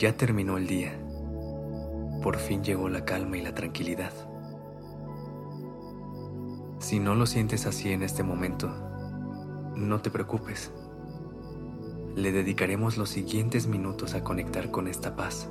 Ya 0.00 0.16
terminó 0.16 0.56
el 0.56 0.66
día. 0.66 0.98
Por 2.22 2.38
fin 2.38 2.64
llegó 2.64 2.88
la 2.88 3.04
calma 3.04 3.36
y 3.36 3.42
la 3.42 3.54
tranquilidad. 3.54 4.14
Si 6.78 6.98
no 6.98 7.14
lo 7.14 7.26
sientes 7.26 7.66
así 7.66 7.92
en 7.92 8.02
este 8.02 8.22
momento, 8.22 8.70
no 9.76 10.00
te 10.00 10.10
preocupes. 10.10 10.72
Le 12.16 12.32
dedicaremos 12.32 12.96
los 12.96 13.10
siguientes 13.10 13.66
minutos 13.66 14.14
a 14.14 14.24
conectar 14.24 14.70
con 14.70 14.88
esta 14.88 15.16
paz, 15.16 15.50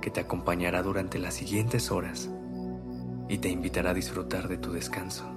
que 0.00 0.10
te 0.10 0.20
acompañará 0.20 0.82
durante 0.82 1.18
las 1.18 1.34
siguientes 1.34 1.90
horas 1.90 2.30
y 3.28 3.36
te 3.36 3.50
invitará 3.50 3.90
a 3.90 3.94
disfrutar 3.94 4.48
de 4.48 4.56
tu 4.56 4.72
descanso. 4.72 5.35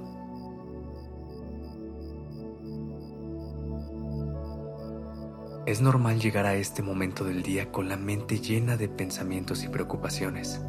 Es 5.69 5.81
normal 5.81 6.19
llegar 6.19 6.47
a 6.47 6.55
este 6.55 6.81
momento 6.81 7.23
del 7.23 7.43
día 7.43 7.71
con 7.71 7.89
la 7.89 7.95
mente 7.95 8.39
llena 8.39 8.75
de 8.75 8.89
pensamientos 8.89 9.63
y 9.63 9.67
preocupaciones. 9.67 10.59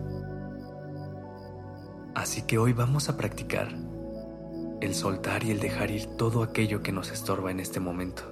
Así 2.15 2.43
que 2.43 2.59
hoy 2.59 2.75
vamos 2.75 3.09
a 3.09 3.17
practicar 3.17 3.69
el 4.83 4.95
soltar 4.95 5.43
y 5.43 5.53
el 5.53 5.59
dejar 5.59 5.91
ir 5.91 6.05
todo 6.19 6.43
aquello 6.43 6.83
que 6.83 6.93
nos 6.93 7.11
estorba 7.13 7.51
en 7.51 7.61
este 7.61 7.81
momento. 7.81 8.25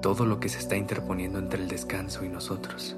Todo 0.00 0.24
lo 0.24 0.38
que 0.38 0.48
se 0.48 0.60
está 0.60 0.76
interponiendo 0.76 1.40
entre 1.40 1.60
el 1.60 1.66
descanso 1.66 2.24
y 2.24 2.28
nosotros. 2.28 2.96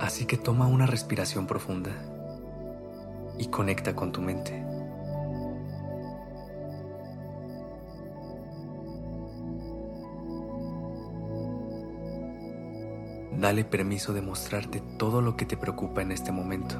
Así 0.00 0.24
que 0.24 0.38
toma 0.38 0.68
una 0.68 0.86
respiración 0.86 1.46
profunda 1.46 1.92
y 3.36 3.48
conecta 3.48 3.94
con 3.94 4.10
tu 4.10 4.22
mente. 4.22 4.71
Dale 13.42 13.64
permiso 13.64 14.12
de 14.12 14.22
mostrarte 14.22 14.80
todo 14.98 15.20
lo 15.20 15.36
que 15.36 15.44
te 15.44 15.56
preocupa 15.56 16.00
en 16.00 16.12
este 16.12 16.30
momento. 16.30 16.76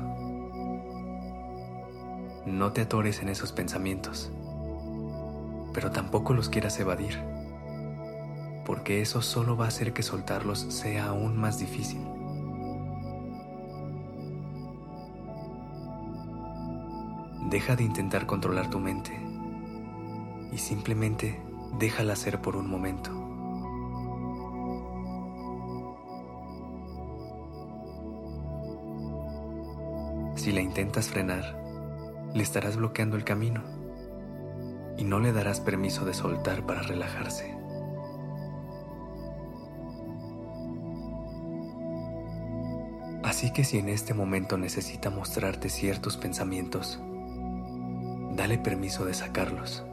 No 2.47 2.71
te 2.71 2.83
atores 2.83 3.21
en 3.21 3.29
esos 3.29 3.51
pensamientos, 3.51 4.31
pero 5.75 5.91
tampoco 5.91 6.35
los 6.35 6.49
quieras 6.49 6.79
evadir, 6.79 7.19
porque 8.65 9.03
eso 9.03 9.23
solo 9.23 9.57
va 9.57 9.65
a 9.65 9.69
hacer 9.69 9.93
que 9.93 10.05
soltarlos 10.05 10.61
sea 10.61 11.07
aún 11.07 11.37
más 11.37 11.59
difícil. 11.59 12.01
Deja 17.51 17.75
de 17.75 17.83
intentar 17.83 18.27
controlar 18.27 18.71
tu 18.71 18.79
mente 18.79 19.11
y 20.53 20.59
simplemente 20.59 21.43
déjala 21.81 22.15
ser 22.15 22.41
por 22.41 22.55
un 22.55 22.71
momento. 22.71 23.32
Si 30.43 30.51
la 30.51 30.61
intentas 30.61 31.07
frenar, 31.07 31.57
le 32.35 32.43
estarás 32.43 32.77
bloqueando 32.77 33.17
el 33.17 33.23
camino 33.23 33.63
y 34.99 35.05
no 35.05 35.21
le 35.21 35.33
darás 35.33 35.61
permiso 35.61 36.05
de 36.05 36.15
soltar 36.15 36.67
para 36.67 36.83
relajarse. 36.83 37.57
Así 43.23 43.53
que 43.53 43.63
si 43.63 43.79
en 43.79 43.89
este 43.89 44.15
momento 44.15 44.59
necesita 44.59 45.11
mostrarte 45.11 45.69
ciertos 45.69 46.17
pensamientos, 46.17 47.01
dale 48.35 48.59
permiso 48.59 49.05
de 49.05 49.15
sacarlos. 49.15 49.85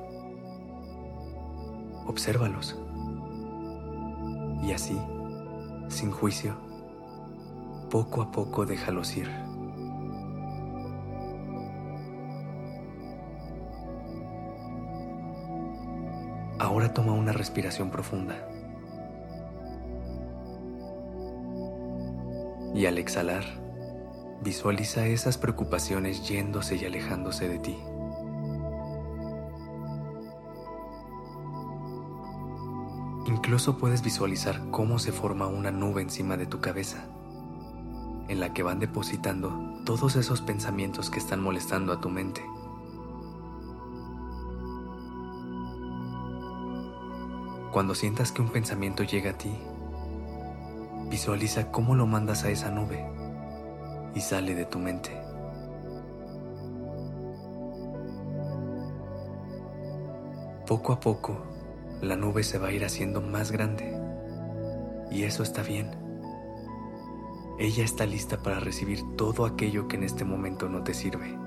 Obsérvalos. 2.07 2.75
Y 4.63 4.71
así, 4.71 4.99
sin 5.89 6.09
juicio, 6.09 6.55
poco 7.91 8.23
a 8.23 8.31
poco 8.31 8.65
déjalos 8.65 9.15
ir. 9.15 9.48
Ahora 16.69 16.93
toma 16.93 17.13
una 17.13 17.31
respiración 17.31 17.89
profunda. 17.89 18.47
Y 22.75 22.85
al 22.85 22.99
exhalar, 22.99 23.43
visualiza 24.43 25.07
esas 25.07 25.39
preocupaciones 25.39 26.29
yéndose 26.29 26.75
y 26.75 26.85
alejándose 26.85 27.49
de 27.49 27.57
ti. 27.57 27.75
Incluso 33.25 33.79
puedes 33.79 34.03
visualizar 34.03 34.69
cómo 34.69 34.99
se 34.99 35.11
forma 35.11 35.47
una 35.47 35.71
nube 35.71 36.03
encima 36.03 36.37
de 36.37 36.45
tu 36.45 36.59
cabeza, 36.59 37.07
en 38.27 38.39
la 38.39 38.53
que 38.53 38.61
van 38.61 38.79
depositando 38.79 39.81
todos 39.85 40.15
esos 40.15 40.41
pensamientos 40.41 41.09
que 41.09 41.17
están 41.17 41.41
molestando 41.41 41.93
a 41.93 41.99
tu 41.99 42.09
mente. 42.09 42.43
Cuando 47.71 47.93
sientas 47.93 48.31
que 48.31 48.41
un 48.41 48.49
pensamiento 48.49 49.03
llega 49.03 49.31
a 49.31 49.37
ti, 49.37 49.55
visualiza 51.07 51.71
cómo 51.71 51.93
lo 51.93 52.07
mandas 52.07 52.43
a 52.43 52.49
esa 52.49 52.71
nube 52.71 53.07
y 54.15 54.21
sale 54.21 54.55
de 54.55 54.65
tu 54.65 54.79
mente. 54.79 55.11
Poco 60.65 60.93
a 60.93 60.99
poco, 60.99 61.43
la 62.01 62.15
nube 62.15 62.43
se 62.43 62.57
va 62.57 62.69
a 62.69 62.71
ir 62.71 62.83
haciendo 62.83 63.21
más 63.21 63.51
grande 63.51 63.95
y 65.11 65.23
eso 65.23 65.43
está 65.43 65.61
bien. 65.61 65.91
Ella 67.59 67.83
está 67.83 68.07
lista 68.07 68.41
para 68.41 68.59
recibir 68.59 69.01
todo 69.15 69.45
aquello 69.45 69.87
que 69.87 69.97
en 69.97 70.03
este 70.03 70.25
momento 70.25 70.69
no 70.69 70.83
te 70.83 70.95
sirve. 70.95 71.37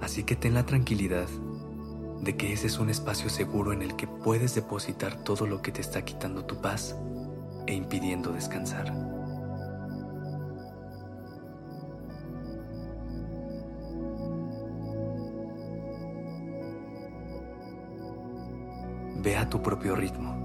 Así 0.00 0.24
que 0.24 0.34
ten 0.34 0.54
la 0.54 0.64
tranquilidad 0.64 1.28
de 2.22 2.36
que 2.36 2.52
ese 2.52 2.66
es 2.66 2.78
un 2.78 2.90
espacio 2.90 3.30
seguro 3.30 3.72
en 3.72 3.82
el 3.82 3.96
que 3.96 4.06
puedes 4.06 4.54
depositar 4.54 5.22
todo 5.22 5.46
lo 5.46 5.62
que 5.62 5.72
te 5.72 5.80
está 5.80 6.04
quitando 6.04 6.44
tu 6.44 6.60
paz 6.60 6.96
e 7.66 7.74
impidiendo 7.74 8.32
descansar. 8.32 8.92
Ve 19.20 19.36
a 19.36 19.48
tu 19.48 19.62
propio 19.62 19.94
ritmo. 19.94 20.36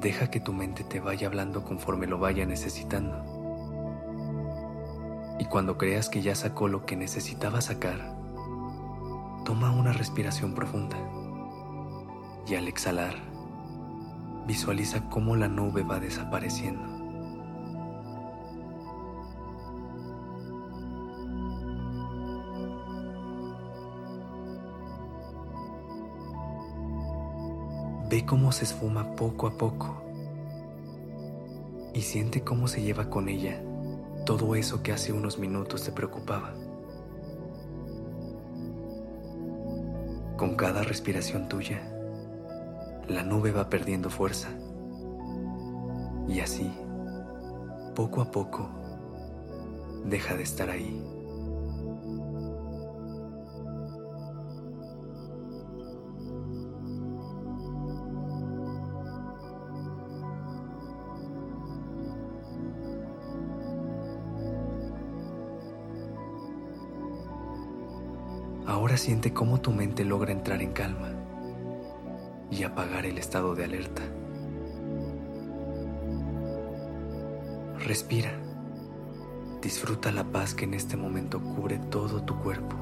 Deja 0.00 0.30
que 0.30 0.40
tu 0.40 0.52
mente 0.52 0.84
te 0.84 1.00
vaya 1.00 1.28
hablando 1.28 1.64
conforme 1.64 2.06
lo 2.06 2.18
vaya 2.18 2.44
necesitando. 2.46 3.24
Y 5.38 5.46
cuando 5.46 5.78
creas 5.78 6.08
que 6.08 6.22
ya 6.22 6.34
sacó 6.34 6.68
lo 6.68 6.84
que 6.84 6.96
necesitaba 6.96 7.60
sacar, 7.60 8.13
Toma 9.44 9.70
una 9.70 9.92
respiración 9.92 10.54
profunda 10.54 10.96
y 12.46 12.54
al 12.54 12.66
exhalar, 12.66 13.14
visualiza 14.46 15.08
cómo 15.08 15.36
la 15.36 15.48
nube 15.48 15.82
va 15.82 16.00
desapareciendo. 16.00 16.82
Ve 28.10 28.24
cómo 28.26 28.52
se 28.52 28.64
esfuma 28.64 29.14
poco 29.16 29.46
a 29.46 29.56
poco 29.58 30.02
y 31.92 32.02
siente 32.02 32.42
cómo 32.42 32.68
se 32.68 32.82
lleva 32.82 33.10
con 33.10 33.28
ella 33.28 33.60
todo 34.24 34.54
eso 34.54 34.82
que 34.82 34.92
hace 34.92 35.12
unos 35.12 35.38
minutos 35.38 35.84
te 35.84 35.92
preocupaba. 35.92 36.54
Con 40.36 40.56
cada 40.56 40.82
respiración 40.82 41.48
tuya, 41.48 41.80
la 43.08 43.22
nube 43.22 43.52
va 43.52 43.68
perdiendo 43.70 44.10
fuerza. 44.10 44.48
Y 46.28 46.40
así, 46.40 46.72
poco 47.94 48.20
a 48.20 48.30
poco, 48.30 48.68
deja 50.04 50.34
de 50.34 50.42
estar 50.42 50.70
ahí. 50.70 51.13
Ahora 68.74 68.96
siente 68.96 69.32
cómo 69.32 69.60
tu 69.60 69.70
mente 69.70 70.04
logra 70.04 70.32
entrar 70.32 70.60
en 70.60 70.72
calma 70.72 71.12
y 72.50 72.64
apagar 72.64 73.06
el 73.06 73.18
estado 73.18 73.54
de 73.54 73.62
alerta. 73.62 74.02
Respira. 77.78 78.32
Disfruta 79.62 80.10
la 80.10 80.24
paz 80.24 80.54
que 80.54 80.64
en 80.64 80.74
este 80.74 80.96
momento 80.96 81.40
cubre 81.40 81.78
todo 81.78 82.24
tu 82.24 82.36
cuerpo. 82.40 82.74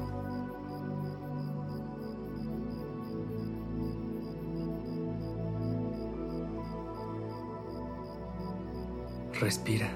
Respira. 9.39 9.91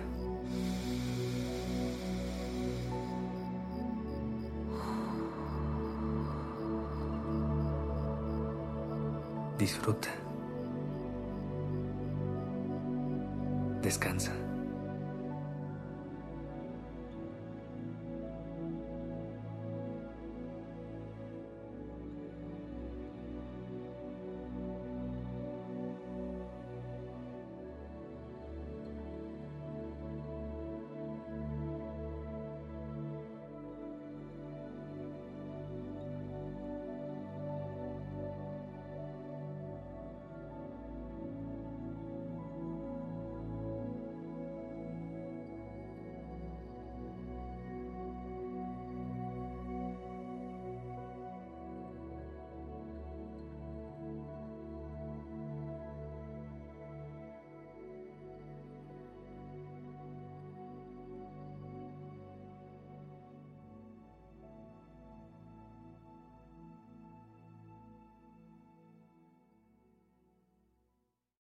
Disfruta. 9.57 10.09
Descansa. 13.81 14.46